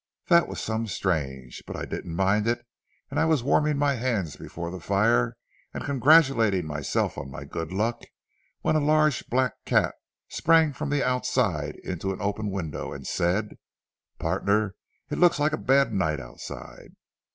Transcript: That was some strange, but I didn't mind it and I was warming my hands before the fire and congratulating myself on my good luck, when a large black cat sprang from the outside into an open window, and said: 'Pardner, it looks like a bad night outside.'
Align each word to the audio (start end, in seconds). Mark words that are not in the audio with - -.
That 0.29 0.47
was 0.47 0.59
some 0.59 0.87
strange, 0.87 1.61
but 1.67 1.75
I 1.75 1.85
didn't 1.85 2.15
mind 2.15 2.47
it 2.47 2.65
and 3.11 3.19
I 3.19 3.25
was 3.25 3.43
warming 3.43 3.77
my 3.77 3.93
hands 3.93 4.35
before 4.35 4.71
the 4.71 4.79
fire 4.79 5.37
and 5.75 5.83
congratulating 5.83 6.65
myself 6.65 7.19
on 7.19 7.29
my 7.29 7.43
good 7.45 7.71
luck, 7.71 8.01
when 8.61 8.75
a 8.75 8.79
large 8.79 9.27
black 9.29 9.53
cat 9.63 9.93
sprang 10.27 10.73
from 10.73 10.89
the 10.89 11.05
outside 11.07 11.75
into 11.83 12.11
an 12.13 12.19
open 12.19 12.49
window, 12.49 12.91
and 12.91 13.05
said: 13.05 13.59
'Pardner, 14.17 14.73
it 15.11 15.19
looks 15.19 15.37
like 15.39 15.53
a 15.53 15.55
bad 15.55 15.93
night 15.93 16.19
outside.' 16.19 16.95